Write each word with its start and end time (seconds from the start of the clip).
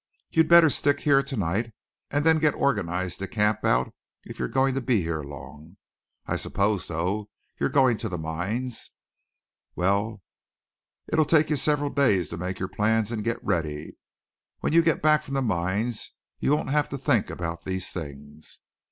You'd 0.31 0.47
better 0.47 0.71
stick 0.71 1.01
here 1.01 1.21
to 1.21 1.37
night 1.37 1.71
and 2.09 2.25
then 2.25 2.39
get 2.39 2.55
organized 2.55 3.19
to 3.19 3.27
camp 3.27 3.63
out, 3.63 3.93
if 4.23 4.39
you're 4.39 4.47
going 4.47 4.73
to 4.73 4.81
be 4.81 5.03
here 5.03 5.21
long. 5.21 5.77
I 6.25 6.37
suppose, 6.37 6.87
though, 6.87 7.29
you're 7.59 7.69
going 7.69 7.97
to 7.97 8.09
the 8.09 8.17
mines? 8.17 8.89
Well, 9.75 10.23
it'll 11.13 11.23
take 11.23 11.51
you 11.51 11.55
several 11.55 11.91
days 11.91 12.29
to 12.29 12.37
make 12.37 12.57
your 12.57 12.67
plans 12.67 13.11
and 13.11 13.23
get 13.23 13.43
ready. 13.45 13.97
When 14.61 14.73
you 14.73 14.81
get 14.81 15.03
back 15.03 15.21
from 15.21 15.35
the 15.35 15.43
mines 15.43 16.09
you 16.39 16.55
won't 16.55 16.71
have 16.71 16.89
to 16.89 16.97
think 16.97 17.29
about 17.29 17.63
these 17.63 17.91
things." 17.91 18.57